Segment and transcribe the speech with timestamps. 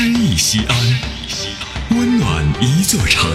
[0.00, 0.76] 诗意西安，
[1.90, 3.28] 温暖一座城，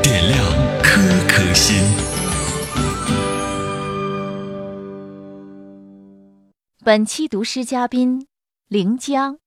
[0.00, 0.46] 点亮
[0.80, 1.74] 颗颗心。
[6.84, 8.28] 本期读诗嘉宾：
[8.68, 9.40] 临江，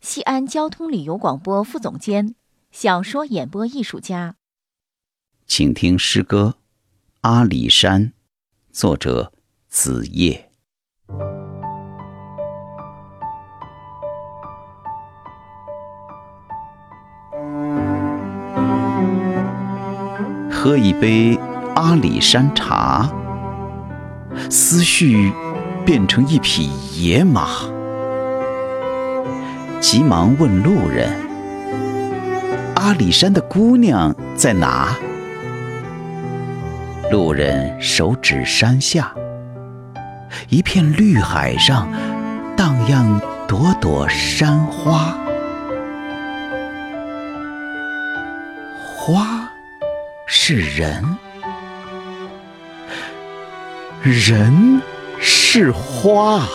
[0.00, 2.34] 西安交通旅游广播副总监，
[2.70, 4.36] 小说演播艺术家。
[5.46, 6.56] 请听诗歌
[7.20, 8.02] 《阿里山》，
[8.72, 9.30] 作者
[9.68, 10.53] 子夜。
[20.64, 21.38] 喝一杯
[21.74, 23.06] 阿里山茶，
[24.48, 25.30] 思绪
[25.84, 27.48] 变成一匹野马，
[29.78, 31.12] 急忙问路人
[32.76, 34.96] ：“阿里山的姑娘在哪？”
[37.12, 39.12] 路人手指山下，
[40.48, 41.86] 一片绿海上
[42.56, 45.14] 荡漾朵朵山花，
[48.96, 49.43] 花。
[50.46, 51.16] 是人，
[54.02, 54.82] 人
[55.18, 56.46] 是花。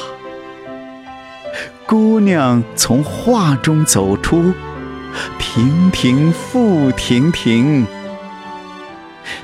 [1.88, 4.54] 姑娘从画中走出，
[5.40, 7.88] 亭亭复亭亭。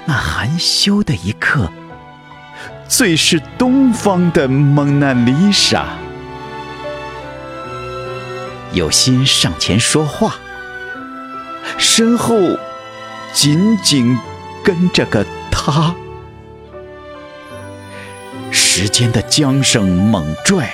[0.06, 1.72] 那含羞的一刻，
[2.88, 5.88] 最是东方的蒙娜丽莎。
[8.74, 10.36] 有心上前说话，
[11.80, 12.36] 身后。
[13.34, 14.18] 紧紧
[14.66, 15.94] 跟着个他，
[18.50, 20.68] 时间的缰绳猛拽，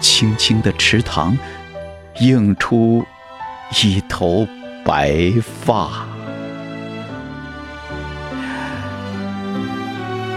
[0.00, 1.36] 青青的池塘
[2.20, 3.04] 映出
[3.82, 4.48] 一头
[4.86, 6.06] 白发。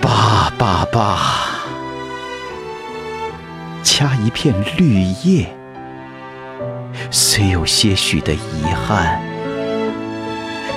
[0.02, 1.20] 爸爸爸，
[3.82, 5.56] 掐一片绿叶，
[7.10, 9.22] 虽有些许的遗憾。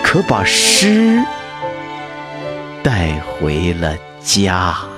[0.04, 1.22] 可把诗
[2.82, 4.97] 带回了家。